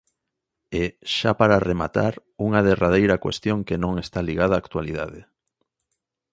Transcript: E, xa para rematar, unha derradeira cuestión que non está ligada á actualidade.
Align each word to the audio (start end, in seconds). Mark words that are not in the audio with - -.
E, 0.81 0.83
xa 1.15 1.31
para 1.39 1.63
rematar, 1.69 2.13
unha 2.45 2.61
derradeira 2.67 3.21
cuestión 3.25 3.57
que 3.67 3.77
non 3.83 3.93
está 4.03 4.19
ligada 4.29 4.57
á 4.57 4.61
actualidade. 4.63 5.21